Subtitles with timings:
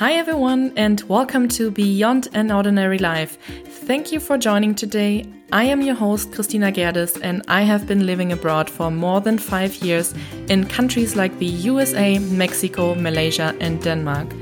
[0.00, 3.36] Hi, everyone, and welcome to Beyond an Ordinary Life.
[3.84, 5.26] Thank you for joining today.
[5.52, 9.36] I am your host, Christina Gerdes, and I have been living abroad for more than
[9.36, 10.14] five years
[10.48, 14.32] in countries like the USA, Mexico, Malaysia, and Denmark.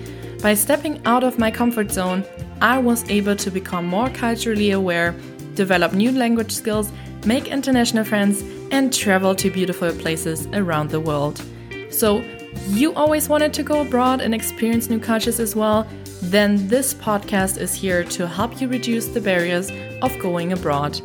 [0.41, 2.23] By stepping out of my comfort zone,
[2.61, 5.13] I was able to become more culturally aware,
[5.57, 6.93] develop new language skills,
[7.27, 11.43] make international friends, and travel to beautiful places around the world.
[11.91, 12.23] So,
[12.67, 15.87] you always wanted to go abroad and experience new cultures as well?
[16.23, 19.71] Then this podcast is here to help you reduce the barriers
[20.03, 21.01] of going abroad.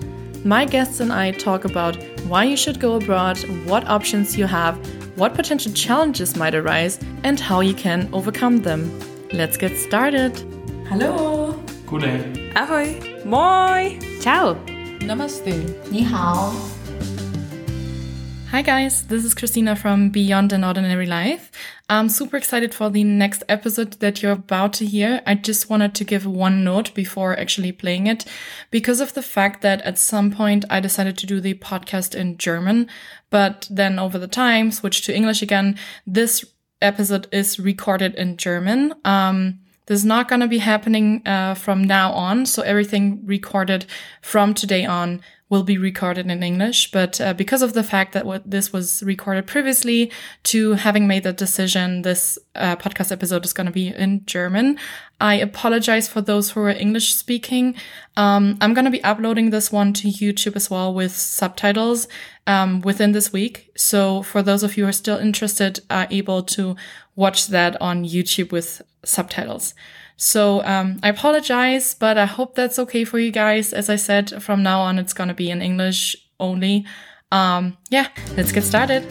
[0.45, 1.95] My guests and I talk about
[2.27, 4.75] why you should go abroad, what options you have,
[5.17, 8.99] what potential challenges might arise, and how you can overcome them.
[9.31, 10.37] Let's get started.
[10.89, 11.53] Hallo.
[11.85, 12.53] Gute.
[12.55, 13.25] Ahoj.
[13.25, 13.99] Moi.
[14.19, 14.55] Ciao.
[14.99, 15.91] Namaste.
[15.91, 16.72] Ni hao.
[18.53, 21.49] Hi guys, this is Christina from Beyond an Ordinary Life.
[21.89, 25.23] I'm super excited for the next episode that you're about to hear.
[25.25, 28.25] I just wanted to give one note before actually playing it
[28.69, 32.37] because of the fact that at some point I decided to do the podcast in
[32.37, 32.87] German,
[33.31, 35.75] but then over the time switched to English again.
[36.05, 36.45] This
[36.79, 38.93] episode is recorded in German.
[39.03, 42.45] Um, this is not going to be happening uh, from now on.
[42.45, 43.87] So everything recorded
[44.21, 45.21] from today on
[45.53, 46.89] will be recorded in English.
[46.89, 50.11] But uh, because of the fact that what this was recorded previously
[50.51, 54.79] to having made that decision, this uh, podcast episode is going to be in German.
[55.21, 57.75] I apologize for those who are English speaking.
[58.17, 62.07] Um, I'm going to be uploading this one to YouTube as well with subtitles
[62.47, 63.71] um, within this week.
[63.77, 66.75] So for those of you who are still interested, are able to
[67.15, 69.75] watch that on YouTube with subtitles.
[70.23, 73.73] So um, I apologize, but I hope that's okay for you guys.
[73.73, 76.85] As I said, from now on, it's gonna be in English only.
[77.29, 78.07] Um, yeah,
[78.37, 79.03] let's get started.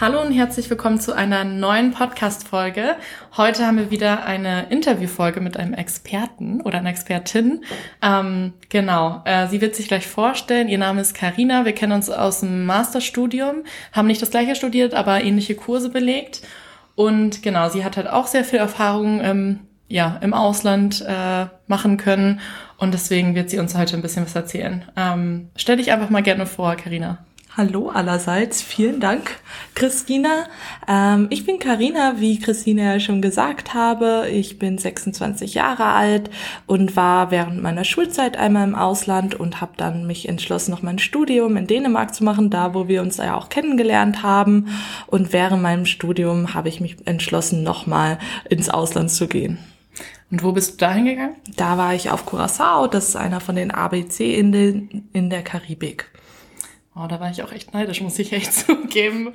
[0.00, 2.96] Hallo und herzlich willkommen zu einer neuen Podcast-Folge.
[3.36, 7.64] Heute haben wir wieder eine Interviewfolge mit einem Experten oder einer Expertin.
[8.02, 10.68] Ähm, genau, äh, sie wird sich gleich vorstellen.
[10.68, 11.64] Ihr Name ist Karina.
[11.64, 16.42] Wir kennen uns aus dem Masterstudium, haben nicht das gleiche studiert, aber ähnliche Kurse belegt.
[17.00, 21.96] Und genau, sie hat halt auch sehr viel Erfahrung ähm, ja, im Ausland äh, machen
[21.96, 22.40] können.
[22.76, 24.84] Und deswegen wird sie uns heute ein bisschen was erzählen.
[24.98, 27.24] Ähm, stell dich einfach mal gerne vor, Karina.
[27.56, 29.40] Hallo allerseits, vielen Dank,
[29.74, 30.44] Christina.
[30.86, 34.28] Ähm, ich bin Karina, wie Christina ja schon gesagt habe.
[34.30, 36.30] Ich bin 26 Jahre alt
[36.68, 41.00] und war während meiner Schulzeit einmal im Ausland und habe dann mich entschlossen, noch mein
[41.00, 44.68] Studium in Dänemark zu machen, da wo wir uns ja auch kennengelernt haben.
[45.08, 49.58] Und während meinem Studium habe ich mich entschlossen, nochmal ins Ausland zu gehen.
[50.30, 51.34] Und wo bist du da hingegangen?
[51.56, 56.12] Da war ich auf Curacao, das ist einer von den ABC-Inseln in der Karibik.
[56.94, 59.32] Oh, da war ich auch echt neidisch, muss ich echt zugeben.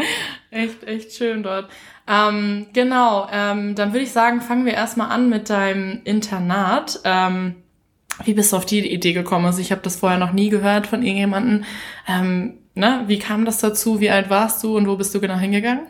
[0.51, 1.69] echt, echt schön dort.
[2.07, 6.99] Ähm, genau, ähm, dann würde ich sagen, fangen wir erstmal an mit deinem Internat.
[7.03, 7.55] Ähm,
[8.23, 9.45] wie bist du auf die Idee gekommen?
[9.45, 11.66] Also ich habe das vorher noch nie gehört von irgendjemandem.
[12.07, 13.03] Ähm, ne?
[13.07, 13.99] Wie kam das dazu?
[13.99, 15.87] Wie alt warst du und wo bist du genau hingegangen?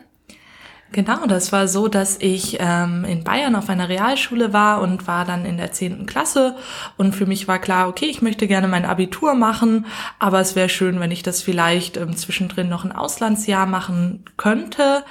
[0.92, 5.24] Genau, das war so, dass ich ähm, in Bayern auf einer Realschule war und war
[5.24, 6.56] dann in der zehnten Klasse
[6.96, 9.86] und für mich war klar, okay, ich möchte gerne mein Abitur machen,
[10.20, 15.04] aber es wäre schön, wenn ich das vielleicht ähm, zwischendrin noch ein Auslandsjahr machen könnte.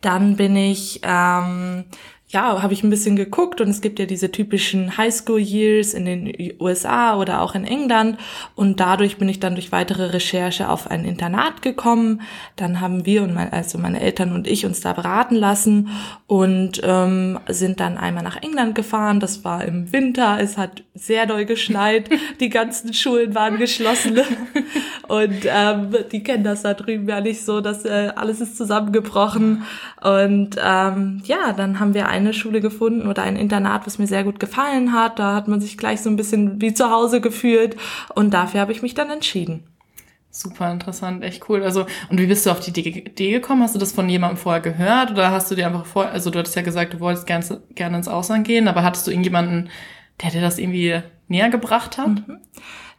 [0.00, 1.84] Dann bin ich ähm,
[2.30, 6.52] ja, habe ich ein bisschen geguckt und es gibt ja diese typischen Highschool-Years in den
[6.60, 8.18] USA oder auch in England.
[8.54, 12.20] Und dadurch bin ich dann durch weitere Recherche auf ein Internat gekommen.
[12.56, 15.88] Dann haben wir und mein, also meine Eltern und ich uns da beraten lassen
[16.26, 19.20] und ähm, sind dann einmal nach England gefahren.
[19.20, 22.10] Das war im Winter, es hat sehr doll geschneit,
[22.40, 24.20] die ganzen Schulen waren geschlossen.
[25.08, 29.62] Und ähm, die kennen das da drüben ja nicht so, dass äh, alles ist zusammengebrochen.
[30.02, 34.24] Und ähm, ja, dann haben wir eine Schule gefunden oder ein Internat, was mir sehr
[34.24, 35.18] gut gefallen hat.
[35.18, 37.76] Da hat man sich gleich so ein bisschen wie zu Hause gefühlt
[38.14, 39.64] und dafür habe ich mich dann entschieden.
[40.30, 41.62] Super interessant, echt cool.
[41.62, 43.62] Also, und wie bist du auf die Idee gekommen?
[43.62, 46.38] Hast du das von jemandem vorher gehört oder hast du dir einfach vor, also du
[46.38, 49.70] hattest ja gesagt, du wolltest gerne, gerne ins Ausland gehen, aber hattest du irgendjemanden,
[50.22, 52.08] der dir das irgendwie näher gebracht hat?
[52.08, 52.40] Mhm.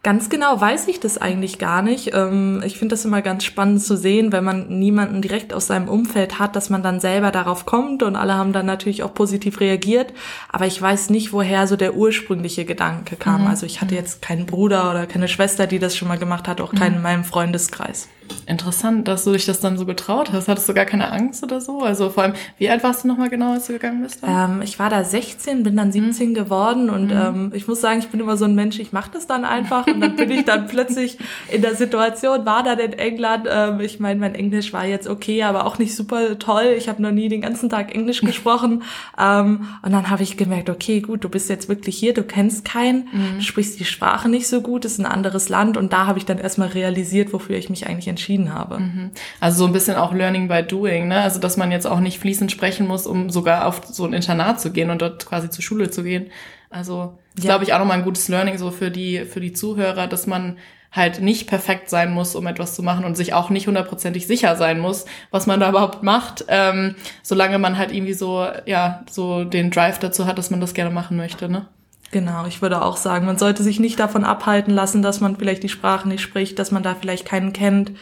[0.02, 2.14] Ganz genau weiß ich das eigentlich gar nicht.
[2.14, 5.88] Ähm, ich finde das immer ganz spannend zu sehen, wenn man niemanden direkt aus seinem
[5.88, 9.60] Umfeld hat, dass man dann selber darauf kommt und alle haben dann natürlich auch positiv
[9.60, 10.14] reagiert.
[10.48, 13.42] Aber ich weiß nicht, woher so der ursprüngliche Gedanke kam.
[13.42, 13.48] Mhm.
[13.48, 16.62] Also ich hatte jetzt keinen Bruder oder keine Schwester, die das schon mal gemacht hat,
[16.62, 16.96] auch keinen mhm.
[16.96, 18.08] in meinem Freundeskreis.
[18.46, 20.48] Interessant, dass du dich das dann so getraut hast.
[20.48, 21.80] Hattest du gar keine Angst oder so?
[21.80, 24.20] Also vor allem, wie alt warst du nochmal genau, als du gegangen bist?
[24.26, 26.34] Ähm, ich war da 16, bin dann 17 mhm.
[26.34, 27.20] geworden und mhm.
[27.20, 29.86] ähm, ich muss sagen, ich bin immer so ein Mensch, ich mache das dann einfach.
[29.92, 31.18] Und dann bin ich dann plötzlich
[31.50, 33.46] in der Situation, war dann in England.
[33.50, 36.74] Ähm, ich meine, mein Englisch war jetzt okay, aber auch nicht super toll.
[36.76, 38.82] Ich habe noch nie den ganzen Tag Englisch gesprochen.
[39.18, 42.64] Ähm, und dann habe ich gemerkt, okay, gut, du bist jetzt wirklich hier, du kennst
[42.64, 43.36] keinen, mhm.
[43.36, 45.76] du sprichst die Sprache nicht so gut, ist ein anderes Land.
[45.76, 48.80] Und da habe ich dann erstmal realisiert, wofür ich mich eigentlich entschieden habe.
[48.80, 49.10] Mhm.
[49.40, 51.20] Also so ein bisschen auch Learning by Doing, ne?
[51.20, 54.60] Also dass man jetzt auch nicht fließend sprechen muss, um sogar auf so ein Internat
[54.60, 56.30] zu gehen und dort quasi zur Schule zu gehen.
[56.70, 57.44] Also ja.
[57.44, 60.56] glaube ich auch nochmal ein gutes Learning so für die für die Zuhörer, dass man
[60.92, 64.56] halt nicht perfekt sein muss, um etwas zu machen und sich auch nicht hundertprozentig sicher
[64.56, 69.44] sein muss, was man da überhaupt macht, ähm, solange man halt irgendwie so ja so
[69.44, 71.66] den Drive dazu hat, dass man das gerne machen möchte, ne?
[72.12, 75.62] Genau, ich würde auch sagen, man sollte sich nicht davon abhalten lassen, dass man vielleicht
[75.62, 77.92] die Sprache nicht spricht, dass man da vielleicht keinen kennt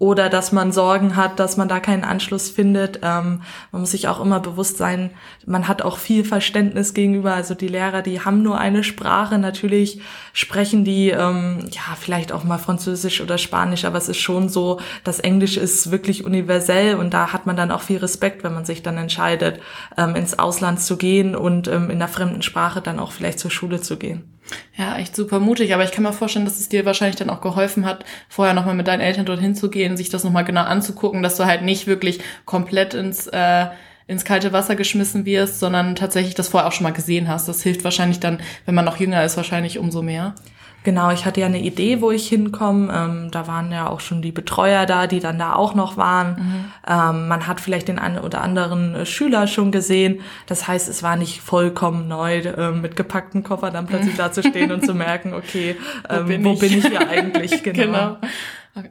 [0.00, 3.00] oder dass man Sorgen hat, dass man da keinen Anschluss findet.
[3.02, 5.10] Ähm, man muss sich auch immer bewusst sein,
[5.44, 7.34] man hat auch viel Verständnis gegenüber.
[7.34, 9.38] Also die Lehrer, die haben nur eine Sprache.
[9.38, 10.00] Natürlich
[10.32, 14.80] sprechen die ähm, ja vielleicht auch mal Französisch oder Spanisch, aber es ist schon so,
[15.04, 18.64] das Englisch ist wirklich universell und da hat man dann auch viel Respekt, wenn man
[18.64, 19.60] sich dann entscheidet,
[19.98, 23.50] ähm, ins Ausland zu gehen und ähm, in einer fremden Sprache dann auch vielleicht zur
[23.50, 24.39] Schule zu gehen.
[24.76, 27.40] Ja, echt super mutig, aber ich kann mir vorstellen, dass es dir wahrscheinlich dann auch
[27.40, 31.22] geholfen hat, vorher nochmal mit deinen Eltern dorthin zu gehen, sich das nochmal genau anzugucken,
[31.22, 33.66] dass du halt nicht wirklich komplett ins, äh,
[34.06, 37.48] ins kalte Wasser geschmissen wirst, sondern tatsächlich das vorher auch schon mal gesehen hast.
[37.48, 40.34] Das hilft wahrscheinlich dann, wenn man noch jünger ist, wahrscheinlich umso mehr.
[40.82, 42.92] Genau, ich hatte ja eine Idee, wo ich hinkomme.
[42.92, 46.36] Ähm, da waren ja auch schon die Betreuer da, die dann da auch noch waren.
[46.36, 46.64] Mhm.
[46.88, 50.20] Ähm, man hat vielleicht den einen oder anderen äh, Schüler schon gesehen.
[50.46, 54.42] Das heißt, es war nicht vollkommen neu, äh, mit gepackten Koffer dann plötzlich da zu
[54.42, 55.76] stehen und zu merken, okay,
[56.08, 56.60] ähm, wo, bin, wo ich?
[56.60, 57.50] bin ich hier eigentlich?
[57.70, 57.82] Genau.
[57.84, 58.16] genau.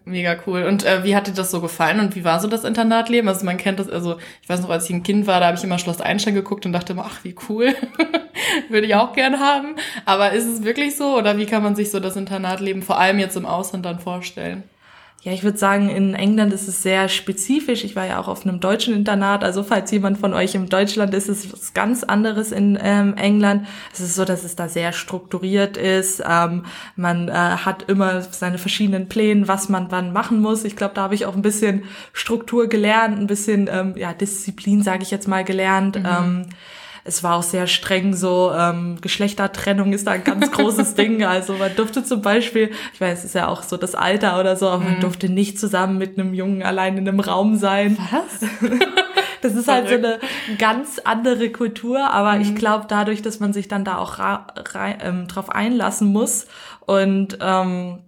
[0.03, 0.63] Mega cool.
[0.63, 3.29] Und äh, wie hat dir das so gefallen und wie war so das Internatleben?
[3.29, 5.57] Also man kennt das, also ich weiß noch, als ich ein Kind war, da habe
[5.57, 7.73] ich immer Schloss Einstein geguckt und dachte immer, ach, wie cool.
[8.69, 9.75] Würde ich auch gern haben.
[10.05, 13.19] Aber ist es wirklich so oder wie kann man sich so das Internatleben vor allem
[13.19, 14.63] jetzt im Ausland dann vorstellen?
[15.21, 17.83] Ja, ich würde sagen, in England ist es sehr spezifisch.
[17.83, 19.43] Ich war ja auch auf einem deutschen Internat.
[19.43, 23.15] Also falls jemand von euch in Deutschland ist, ist es was ganz anderes in ähm,
[23.17, 23.67] England.
[23.91, 26.23] Es ist so, dass es da sehr strukturiert ist.
[26.25, 26.63] Ähm,
[26.95, 30.63] man äh, hat immer seine verschiedenen Pläne, was man wann machen muss.
[30.63, 31.83] Ich glaube, da habe ich auch ein bisschen
[32.13, 36.01] Struktur gelernt, ein bisschen ähm, ja Disziplin, sage ich jetzt mal, gelernt.
[36.01, 36.45] Mhm.
[37.03, 41.23] Es war auch sehr streng so, ähm, Geschlechtertrennung ist da ein ganz großes Ding.
[41.29, 44.55] Also man durfte zum Beispiel, ich weiß, es ist ja auch so das Alter oder
[44.55, 44.91] so, aber mhm.
[44.91, 47.97] man durfte nicht zusammen mit einem Jungen allein in einem Raum sein.
[48.11, 48.49] Was?
[49.41, 50.19] das ist halt so eine
[50.57, 52.41] ganz andere Kultur, aber mhm.
[52.41, 54.17] ich glaube dadurch, dass man sich dann da auch
[55.01, 56.47] ähm, drauf einlassen muss
[56.85, 57.99] und ähm,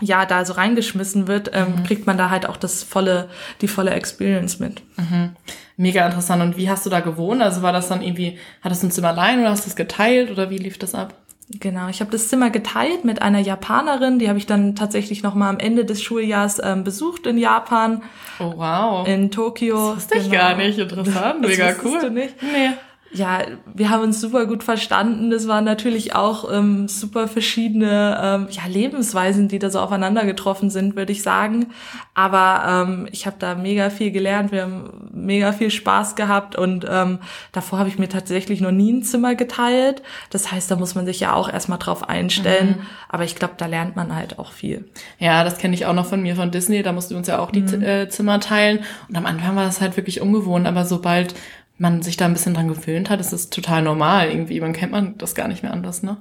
[0.00, 1.84] ja, da so reingeschmissen wird, ähm, mhm.
[1.84, 3.28] kriegt man da halt auch das volle,
[3.60, 4.82] die volle Experience mit.
[4.96, 5.36] Mhm.
[5.80, 6.42] Mega interessant.
[6.42, 7.40] Und wie hast du da gewohnt?
[7.40, 10.30] Also war das dann irgendwie, hattest du ein Zimmer allein oder hast du es geteilt
[10.30, 11.14] oder wie lief das ab?
[11.58, 15.34] Genau, ich habe das Zimmer geteilt mit einer Japanerin, die habe ich dann tatsächlich noch
[15.34, 18.02] mal am Ende des Schuljahres ähm, besucht in Japan.
[18.38, 19.08] Oh wow.
[19.08, 19.94] In Tokio.
[19.94, 20.42] Das wusste ich genau.
[20.42, 21.98] gar nicht, interessant, mega cool.
[21.98, 22.34] Du nicht?
[22.42, 22.72] Nee
[23.12, 25.32] ja, wir haben uns super gut verstanden.
[25.32, 30.70] Es waren natürlich auch ähm, super verschiedene ähm, ja, Lebensweisen, die da so aufeinander getroffen
[30.70, 31.66] sind, würde ich sagen.
[32.14, 34.52] Aber ähm, ich habe da mega viel gelernt.
[34.52, 37.18] Wir haben mega viel Spaß gehabt und ähm,
[37.50, 40.02] davor habe ich mir tatsächlich noch nie ein Zimmer geteilt.
[40.30, 42.76] Das heißt, da muss man sich ja auch erstmal drauf einstellen.
[42.78, 42.86] Mhm.
[43.08, 44.88] Aber ich glaube, da lernt man halt auch viel.
[45.18, 46.84] Ja, das kenne ich auch noch von mir von Disney.
[46.84, 47.82] Da mussten wir uns ja auch die mhm.
[47.82, 48.84] äh, Zimmer teilen.
[49.08, 50.68] Und am Anfang war das halt wirklich ungewohnt.
[50.68, 51.34] Aber sobald
[51.80, 54.60] man sich da ein bisschen dran gewöhnt hat, ist es total normal irgendwie.
[54.60, 56.18] Man kennt man das gar nicht mehr anders, ne?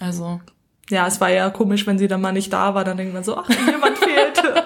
[0.00, 0.40] Also.
[0.88, 3.22] Ja, es war ja komisch, wenn sie dann mal nicht da war, dann denkt man
[3.22, 4.42] so, ach, jemand fehlt.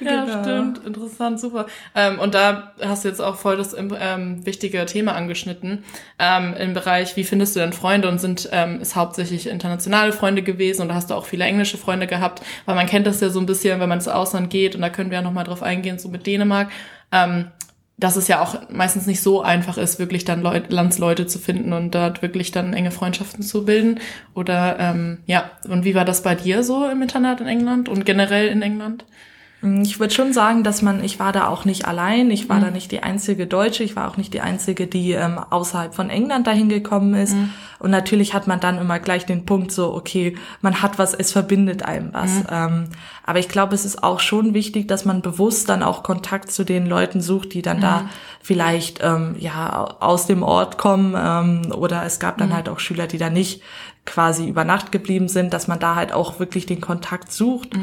[0.00, 0.42] ja, genau.
[0.42, 0.86] stimmt.
[0.86, 1.66] Interessant, super.
[1.94, 5.84] Ähm, und da hast du jetzt auch voll das ähm, wichtige Thema angeschnitten
[6.18, 10.42] ähm, im Bereich, wie findest du denn Freunde und sind ähm, ist hauptsächlich internationale Freunde
[10.42, 13.28] gewesen und da hast du auch viele englische Freunde gehabt, weil man kennt das ja
[13.28, 15.62] so ein bisschen, wenn man ins Ausland geht und da können wir ja nochmal drauf
[15.62, 16.70] eingehen, so mit Dänemark.
[17.12, 17.50] Ähm,
[17.98, 21.72] dass es ja auch meistens nicht so einfach ist, wirklich dann Leut Landsleute zu finden
[21.72, 24.00] und dort wirklich dann enge Freundschaften zu bilden.
[24.34, 28.04] Oder ähm, ja, und wie war das bei dir so im Internat in England und
[28.04, 29.04] generell in England?
[29.66, 32.58] Mm, ich würde schon sagen, dass man, ich war da auch nicht allein, ich war
[32.58, 32.62] mhm.
[32.62, 36.10] da nicht die einzige Deutsche, ich war auch nicht die einzige, die ähm, außerhalb von
[36.10, 37.34] England dahin gekommen ist.
[37.34, 37.50] Mhm.
[37.78, 41.32] Und natürlich hat man dann immer gleich den Punkt so, okay, man hat was, es
[41.32, 42.30] verbindet einem was.
[42.30, 42.46] Mhm.
[42.50, 42.84] Ähm,
[43.24, 46.64] aber ich glaube, es ist auch schon wichtig, dass man bewusst dann auch Kontakt zu
[46.64, 48.08] den Leuten sucht, die dann da mhm.
[48.40, 51.14] vielleicht ähm, ja aus dem Ort kommen.
[51.18, 53.62] Ähm, oder es gab dann halt auch Schüler, die da nicht
[54.06, 57.74] quasi über Nacht geblieben sind, dass man da halt auch wirklich den Kontakt sucht.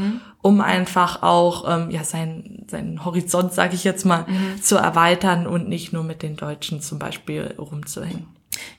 [0.44, 4.62] Um einfach auch ähm, ja sein seinen Horizont, sage ich jetzt mal, mhm.
[4.62, 8.28] zu erweitern und nicht nur mit den Deutschen zum Beispiel rumzuhängen.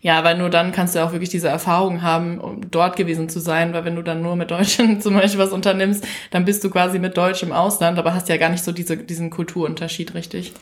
[0.01, 3.41] Ja, weil nur dann kannst du auch wirklich diese Erfahrung haben, um dort gewesen zu
[3.41, 6.71] sein, weil wenn du dann nur mit Deutschen zum Beispiel was unternimmst, dann bist du
[6.71, 10.53] quasi mit Deutsch im Ausland, aber hast ja gar nicht so diese, diesen Kulturunterschied, richtig?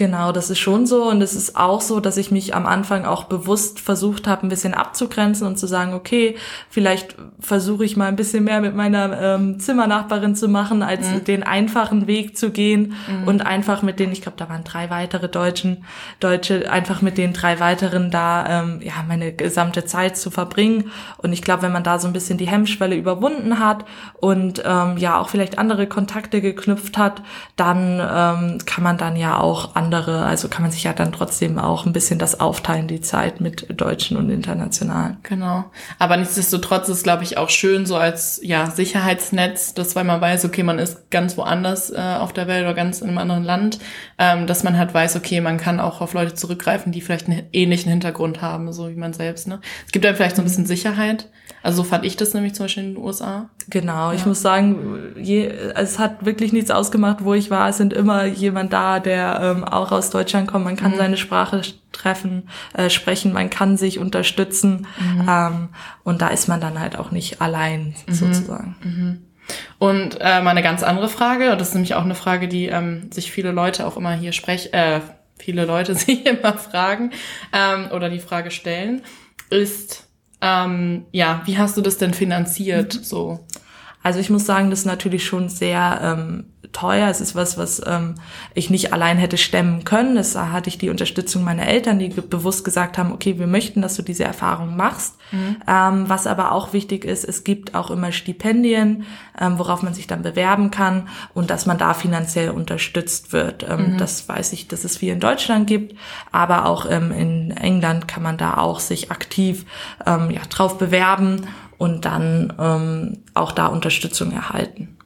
[0.00, 1.10] Genau, das ist schon so.
[1.10, 4.48] Und es ist auch so, dass ich mich am Anfang auch bewusst versucht habe, ein
[4.48, 6.36] bisschen abzugrenzen und zu sagen, okay,
[6.70, 11.24] vielleicht versuche ich mal ein bisschen mehr mit meiner ähm, Zimmernachbarin zu machen, als mhm.
[11.24, 13.28] den einfachen Weg zu gehen mhm.
[13.28, 15.84] und einfach mit denen, ich glaube, da waren drei weitere Deutschen,
[16.18, 20.90] Deutsche, einfach mit den drei weiteren da ähm, ja meine gesamte Zeit zu verbringen.
[21.18, 23.84] Und ich glaube, wenn man da so ein bisschen die Hemmschwelle überwunden hat
[24.18, 27.20] und ähm, ja auch vielleicht andere Kontakte geknüpft hat,
[27.56, 30.24] dann ähm, kann man dann ja auch an andere.
[30.24, 33.66] Also kann man sich ja dann trotzdem auch ein bisschen das aufteilen, die Zeit mit
[33.80, 35.16] Deutschen und Internationalen.
[35.24, 35.64] Genau.
[35.98, 40.44] Aber nichtsdestotrotz ist, glaube ich, auch schön so als ja Sicherheitsnetz, dass weil man weiß,
[40.44, 43.80] okay, man ist ganz woanders äh, auf der Welt oder ganz in einem anderen Land,
[44.18, 47.42] ähm, dass man halt weiß, okay, man kann auch auf Leute zurückgreifen, die vielleicht einen
[47.52, 49.48] ähnlichen Hintergrund haben, so wie man selbst.
[49.48, 49.60] Ne?
[49.86, 51.28] Es gibt dann vielleicht so ein bisschen Sicherheit.
[51.62, 53.50] Also so fand ich das nämlich zum Beispiel in den USA.
[53.68, 57.68] Genau, ich muss sagen, je, es hat wirklich nichts ausgemacht, wo ich war.
[57.68, 60.64] Es sind immer jemand da, der ähm, auch aus Deutschland kommt.
[60.64, 60.96] Man kann mhm.
[60.96, 61.62] seine Sprache
[61.92, 64.86] treffen, äh, sprechen, man kann sich unterstützen.
[64.98, 65.28] Mhm.
[65.28, 65.68] Ähm,
[66.02, 68.12] und da ist man dann halt auch nicht allein mhm.
[68.12, 68.76] sozusagen.
[68.82, 69.18] Mhm.
[69.78, 72.66] Und äh, mal eine ganz andere Frage, und das ist nämlich auch eine Frage, die
[72.66, 75.00] ähm, sich viele Leute auch immer hier sprechen, äh,
[75.38, 77.10] viele Leute sich immer fragen
[77.52, 79.02] ähm, oder die Frage stellen,
[79.50, 80.09] ist
[80.42, 82.96] ähm, ja, wie hast du das denn finanziert?
[82.96, 83.02] Mhm.
[83.02, 83.40] So.
[84.02, 87.08] Also ich muss sagen, das ist natürlich schon sehr ähm, teuer.
[87.08, 88.14] Es ist was, was ähm,
[88.54, 90.14] ich nicht allein hätte stemmen können.
[90.14, 93.96] Das hatte ich die Unterstützung meiner Eltern, die bewusst gesagt haben, okay, wir möchten, dass
[93.96, 95.16] du diese Erfahrung machst.
[95.32, 95.56] Mhm.
[95.68, 99.04] Ähm, was aber auch wichtig ist, es gibt auch immer Stipendien,
[99.38, 103.66] ähm, worauf man sich dann bewerben kann und dass man da finanziell unterstützt wird.
[103.68, 103.98] Ähm, mhm.
[103.98, 105.94] Das weiß ich, dass es viel in Deutschland gibt,
[106.32, 109.66] aber auch ähm, in England kann man da auch sich aktiv
[110.06, 111.42] ähm, ja, drauf bewerben
[111.80, 114.98] und dann ähm, auch da Unterstützung erhalten.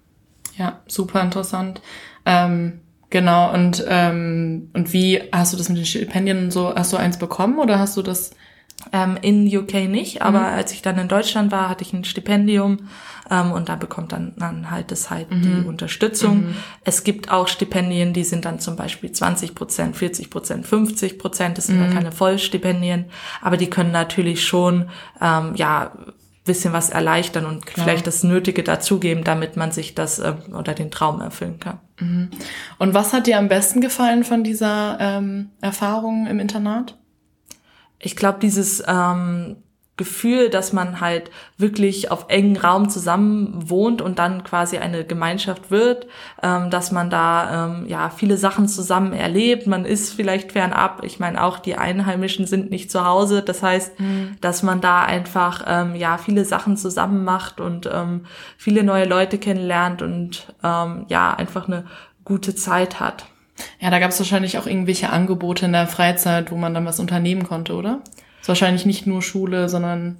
[0.56, 1.80] Ja, super interessant.
[2.26, 6.96] Ähm, genau, und, ähm, und wie hast du das mit den Stipendien so, hast du
[6.96, 8.32] eins bekommen oder hast du das?
[8.92, 10.46] Ähm, in UK nicht, aber mhm.
[10.46, 12.88] als ich dann in Deutschland war, hatte ich ein Stipendium
[13.30, 15.42] ähm, und da bekommt dann, dann halt das halt mhm.
[15.42, 16.48] die Unterstützung.
[16.48, 16.56] Mhm.
[16.82, 21.56] Es gibt auch Stipendien, die sind dann zum Beispiel 20 Prozent, 40 Prozent, 50 Prozent.
[21.56, 21.94] Das sind dann mhm.
[21.94, 23.06] keine Vollstipendien,
[23.40, 24.90] aber die können natürlich schon
[25.22, 25.92] ähm, ja
[26.44, 27.86] bisschen was erleichtern und Klar.
[27.86, 31.80] vielleicht das Nötige dazugeben, damit man sich das äh, oder den Traum erfüllen kann.
[31.98, 32.30] Mhm.
[32.78, 36.98] Und was hat dir am besten gefallen von dieser ähm, Erfahrung im Internat?
[37.98, 39.56] Ich glaube, dieses ähm,
[39.96, 45.70] Gefühl, dass man halt wirklich auf engen Raum zusammen wohnt und dann quasi eine Gemeinschaft
[45.70, 46.08] wird,
[46.42, 49.68] ähm, dass man da ähm, ja viele Sachen zusammen erlebt.
[49.68, 51.04] Man ist vielleicht fernab.
[51.04, 53.42] Ich meine, auch die Einheimischen sind nicht zu Hause.
[53.42, 54.36] Das heißt, mhm.
[54.40, 59.38] dass man da einfach ähm, ja viele Sachen zusammen macht und ähm, viele neue Leute
[59.38, 61.84] kennenlernt und ähm, ja einfach eine
[62.24, 63.26] gute Zeit hat.
[63.78, 66.98] Ja, da gab es wahrscheinlich auch irgendwelche Angebote in der Freizeit, wo man dann was
[66.98, 68.00] unternehmen konnte, oder?
[68.44, 70.18] Ist wahrscheinlich nicht nur Schule, sondern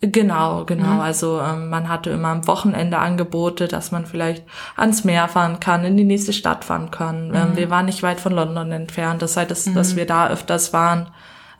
[0.00, 0.94] Genau, genau.
[0.94, 1.00] Mhm.
[1.00, 4.44] Also ähm, man hatte immer am Wochenende Angebote, dass man vielleicht
[4.76, 7.34] ans Meer fahren kann, in die nächste Stadt fahren kann.
[7.34, 7.56] Ähm, mhm.
[7.56, 9.74] wir waren nicht weit von London entfernt, das heißt, dass, mhm.
[9.74, 11.08] dass wir da öfters waren.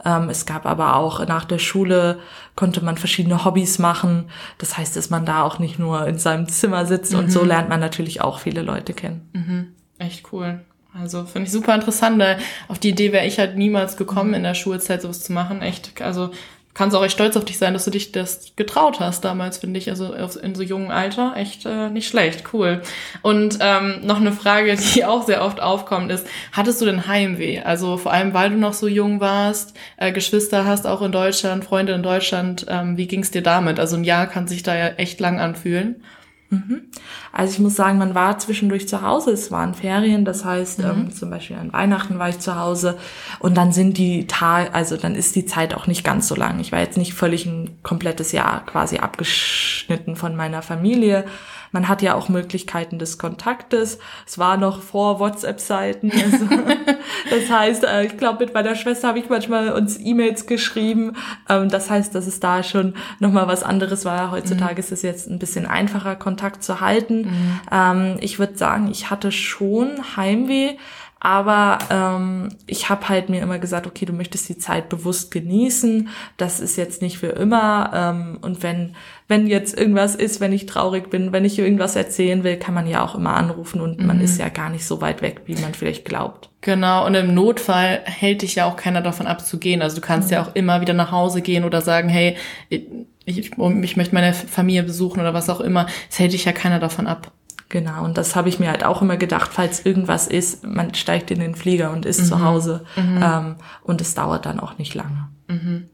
[0.04, 2.20] Ähm, es gab aber auch nach der Schule
[2.54, 4.30] konnte man verschiedene Hobbys machen.
[4.58, 7.48] Das heißt, dass man da auch nicht nur in seinem Zimmer sitzt und so mhm.
[7.48, 9.28] lernt man natürlich auch viele Leute kennen.
[9.32, 9.66] Mhm.
[9.98, 10.60] Echt cool.
[10.94, 12.22] Also finde ich super interessant.
[12.68, 15.62] Auf die Idee wäre ich halt niemals gekommen, in der Schulzeit sowas zu machen.
[15.62, 16.30] Echt, also
[16.78, 19.78] kannst auch echt stolz auf dich sein, dass du dich das getraut hast damals, finde
[19.78, 19.90] ich.
[19.90, 22.82] Also in so jungen Alter echt äh, nicht schlecht, cool.
[23.22, 27.60] Und ähm, noch eine Frage, die auch sehr oft aufkommt, ist: Hattest du denn Heimweh?
[27.60, 31.64] Also vor allem, weil du noch so jung warst, äh, Geschwister hast auch in Deutschland,
[31.64, 32.66] Freunde in Deutschland.
[32.68, 33.80] Ähm, wie ging es dir damit?
[33.80, 36.02] Also ein Jahr kann sich da ja echt lang anfühlen.
[36.50, 36.82] Mhm.
[37.30, 40.84] Also ich muss sagen, man war zwischendurch zu Hause, es waren Ferien, das heißt mhm.
[40.84, 42.96] ähm, zum Beispiel an Weihnachten war ich zu Hause
[43.38, 46.58] und dann sind die Tage, also dann ist die Zeit auch nicht ganz so lang.
[46.60, 51.24] Ich war jetzt nicht völlig ein komplettes Jahr quasi abgeschnitten von meiner Familie,
[51.72, 53.98] man hat ja auch Möglichkeiten des Kontaktes.
[54.26, 56.10] Es war noch vor WhatsApp-Seiten.
[56.12, 56.46] Also,
[57.30, 61.16] das heißt, äh, ich glaube, mit meiner Schwester habe ich manchmal uns E-Mails geschrieben.
[61.48, 64.30] Ähm, das heißt, dass es da schon nochmal was anderes war.
[64.30, 64.80] Heutzutage mhm.
[64.80, 67.22] ist es jetzt ein bisschen einfacher, Kontakt zu halten.
[67.22, 67.60] Mhm.
[67.70, 70.76] Ähm, ich würde sagen, ich hatte schon Heimweh
[71.20, 76.08] Aber ähm, ich habe halt mir immer gesagt, okay, du möchtest die Zeit bewusst genießen.
[76.36, 77.90] Das ist jetzt nicht für immer.
[77.94, 78.94] Ähm, und wenn
[79.28, 82.86] wenn jetzt irgendwas ist, wenn ich traurig bin, wenn ich irgendwas erzählen will, kann man
[82.86, 84.06] ja auch immer anrufen und mhm.
[84.06, 86.48] man ist ja gar nicht so weit weg, wie man vielleicht glaubt.
[86.62, 89.82] Genau, und im Notfall hält dich ja auch keiner davon abzugehen.
[89.82, 90.34] Also du kannst mhm.
[90.34, 92.36] ja auch immer wieder nach Hause gehen oder sagen, hey,
[92.70, 92.86] ich,
[93.26, 95.86] ich, ich möchte meine Familie besuchen oder was auch immer.
[96.10, 97.30] Es hält dich ja keiner davon ab.
[97.68, 101.30] Genau, und das habe ich mir halt auch immer gedacht, falls irgendwas ist, man steigt
[101.30, 102.24] in den Flieger und ist mhm.
[102.24, 103.20] zu Hause mhm.
[103.22, 105.28] ähm, und es dauert dann auch nicht lange.
[105.48, 105.90] Mhm.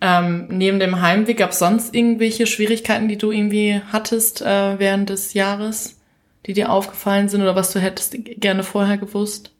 [0.00, 5.10] Ähm, neben dem Heimweg gab es sonst irgendwelche Schwierigkeiten, die du irgendwie hattest äh, während
[5.10, 5.98] des Jahres,
[6.46, 9.50] die dir aufgefallen sind oder was du hättest gerne vorher gewusst?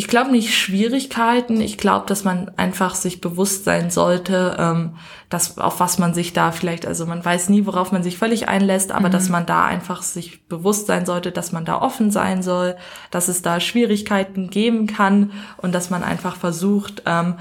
[0.00, 1.60] Ich glaube nicht Schwierigkeiten.
[1.60, 4.94] Ich glaube, dass man einfach sich bewusst sein sollte, ähm,
[5.28, 8.48] dass auf was man sich da vielleicht, also man weiß nie, worauf man sich völlig
[8.48, 9.12] einlässt, aber mhm.
[9.12, 12.76] dass man da einfach sich bewusst sein sollte, dass man da offen sein soll,
[13.10, 17.34] dass es da Schwierigkeiten geben kann und dass man einfach versucht, ähm,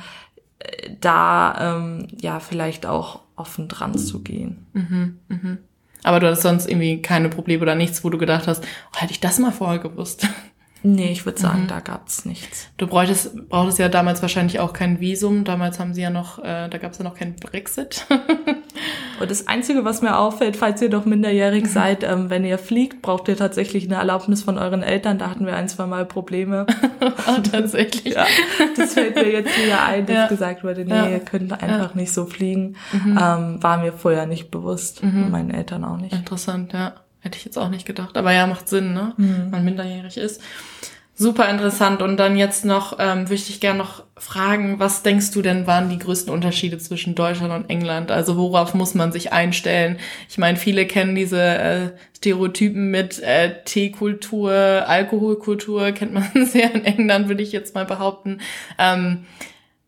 [1.00, 4.68] da ähm, ja vielleicht auch offen dran zu gehen.
[4.74, 5.58] Mhm, mhm.
[6.04, 9.14] Aber du hattest sonst irgendwie keine Probleme oder nichts, wo du gedacht hast, oh, hätte
[9.14, 10.28] ich das mal vorher gewusst.
[10.82, 11.68] Nee, ich würde sagen, mhm.
[11.68, 12.70] da gab's nichts.
[12.78, 15.44] Du bräuchtest, brauchtest ja damals wahrscheinlich auch kein Visum.
[15.44, 18.06] Damals haben sie ja noch, äh, da gab's ja noch keinen Brexit.
[19.20, 21.70] Und das Einzige, was mir auffällt, falls ihr doch minderjährig mhm.
[21.70, 25.18] seid, ähm, wenn ihr fliegt, braucht ihr tatsächlich eine Erlaubnis von euren Eltern.
[25.18, 26.66] Da hatten wir ein, zwei Mal Probleme.
[27.02, 28.14] oh, tatsächlich.
[28.14, 28.26] ja,
[28.78, 30.28] das fällt mir jetzt wieder ein, dass ja.
[30.28, 31.10] gesagt wurde, nee, ja.
[31.10, 31.96] ihr könnt einfach ja.
[31.96, 32.78] nicht so fliegen.
[32.94, 33.20] Mhm.
[33.22, 35.04] Ähm, war mir vorher nicht bewusst.
[35.04, 35.30] Mhm.
[35.30, 36.14] Meinen Eltern auch nicht.
[36.14, 36.94] Interessant, ja.
[37.22, 38.18] Hätte ich jetzt auch nicht gedacht.
[38.18, 39.14] Aber ja, macht Sinn, ne?
[39.18, 39.50] Mhm.
[39.52, 40.42] Man minderjährig ist.
[41.22, 42.02] Super interessant.
[42.02, 45.68] Und dann jetzt noch, ähm, würde ich dich gerne noch fragen, was denkst du denn
[45.68, 48.10] waren die größten Unterschiede zwischen Deutschland und England?
[48.10, 49.98] Also worauf muss man sich einstellen?
[50.30, 56.86] Ich meine, viele kennen diese äh, Stereotypen mit äh, Teekultur, Alkoholkultur, kennt man sehr in
[56.86, 58.40] England, würde ich jetzt mal behaupten.
[58.78, 59.26] Ähm,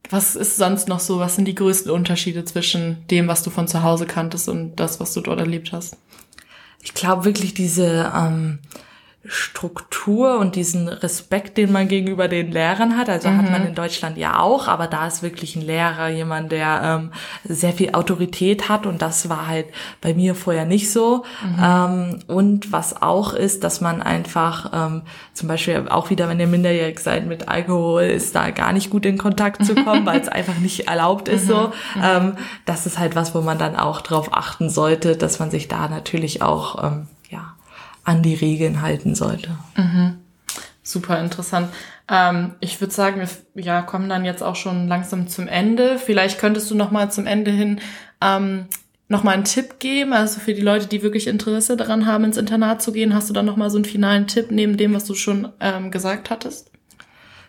[0.09, 1.19] was ist sonst noch so?
[1.19, 4.99] Was sind die größten Unterschiede zwischen dem, was du von zu Hause kanntest und das,
[4.99, 5.95] was du dort erlebt hast?
[6.81, 8.59] Ich glaube wirklich diese ähm,
[9.25, 13.09] Struktur und diesen Respekt, den man gegenüber den Lehrern hat.
[13.09, 13.37] Also mhm.
[13.37, 17.11] hat man in Deutschland ja auch, aber da ist wirklich ein Lehrer jemand, der ähm,
[17.43, 19.67] sehr viel Autorität hat und das war halt
[20.01, 21.23] bei mir vorher nicht so.
[21.43, 21.63] Mhm.
[21.63, 25.01] Ähm, und was auch ist, dass man einfach ähm,
[25.33, 29.05] zum Beispiel auch wieder, wenn ihr minderjährig seid mit Alkohol, ist da gar nicht gut
[29.05, 31.71] in Kontakt zu kommen, weil es einfach nicht erlaubt ist so.
[31.95, 32.01] Mhm.
[32.03, 32.33] Ähm,
[32.65, 35.87] das ist halt was, wo man dann auch drauf achten sollte, dass man sich da
[35.87, 37.07] natürlich auch ähm,
[38.03, 39.57] an die Regeln halten sollte.
[39.75, 40.17] Mhm.
[40.83, 41.69] Super interessant.
[42.09, 43.21] Ähm, ich würde sagen,
[43.53, 45.97] wir ja, kommen dann jetzt auch schon langsam zum Ende.
[45.97, 47.79] Vielleicht könntest du noch mal zum Ende hin
[48.19, 48.65] ähm,
[49.07, 52.37] noch mal einen Tipp geben, also für die Leute, die wirklich Interesse daran haben, ins
[52.37, 53.13] Internat zu gehen.
[53.13, 55.91] Hast du dann noch mal so einen finalen Tipp neben dem, was du schon ähm,
[55.91, 56.70] gesagt hattest?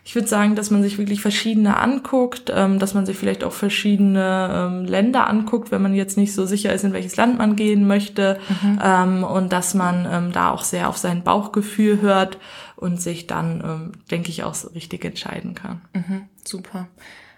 [0.05, 3.53] Ich würde sagen, dass man sich wirklich verschiedene anguckt, ähm, dass man sich vielleicht auch
[3.53, 7.55] verschiedene ähm, Länder anguckt, wenn man jetzt nicht so sicher ist, in welches Land man
[7.55, 8.37] gehen möchte.
[8.61, 8.79] Mhm.
[8.83, 12.37] Ähm, und dass man ähm, da auch sehr auf sein Bauchgefühl hört
[12.75, 15.81] und sich dann, ähm, denke ich, auch so richtig entscheiden kann.
[15.93, 16.23] Mhm.
[16.43, 16.87] Super.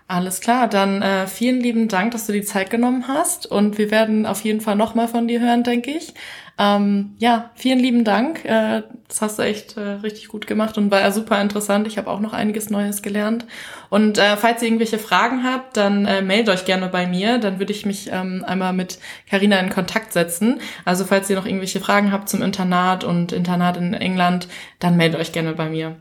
[0.07, 3.89] Alles klar, dann äh, vielen lieben Dank, dass du die Zeit genommen hast und wir
[3.89, 6.13] werden auf jeden Fall nochmal von dir hören, denke ich.
[6.59, 8.45] Ähm, ja, vielen lieben Dank.
[8.45, 11.87] Äh, das hast du echt äh, richtig gut gemacht und war ja super interessant.
[11.87, 13.45] Ich habe auch noch einiges Neues gelernt.
[13.89, 17.39] Und äh, falls ihr irgendwelche Fragen habt, dann äh, meldet euch gerne bei mir.
[17.39, 20.61] Dann würde ich mich ähm, einmal mit Karina in Kontakt setzen.
[20.85, 24.47] Also falls ihr noch irgendwelche Fragen habt zum Internat und Internat in England,
[24.79, 25.97] dann meldet euch gerne bei mir.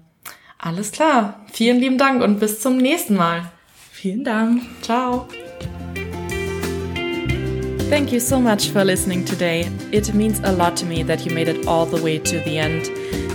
[0.59, 1.41] Alles klar.
[1.53, 3.51] Vielen lieben Dank und bis zum nächsten Mal.
[4.05, 4.63] Vielen Dank.
[4.83, 5.27] Ciao.
[7.89, 9.71] Thank you so much for listening today.
[9.93, 12.59] It means a lot to me that you made it all the way to the
[12.59, 12.91] end.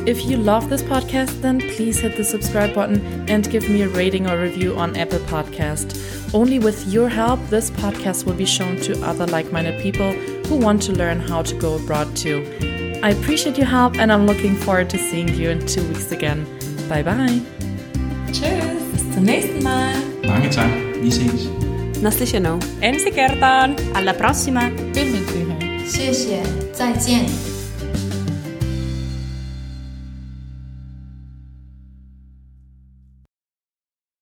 [0.08, 3.90] If you love this podcast, then please hit the subscribe button and give me a
[3.90, 5.98] rating or review on Apple Podcast.
[6.36, 10.12] Only with your help, this podcast will be shown to other like-minded people
[10.48, 12.46] who want to learn how to go abroad too.
[13.02, 16.46] I appreciate your help and I'm looking forward to seeing you in two weeks again.
[16.88, 17.42] Bye bye.
[18.32, 20.09] Tschüss, bis zum nächsten Mal.
[20.27, 20.71] Mange tak.
[21.03, 21.49] Vi ses.
[22.03, 22.59] Naslyšenou.
[22.81, 23.77] Ensi kertaan.
[23.95, 24.71] Alla prossima.
[25.87, 27.48] 谢谢，再见。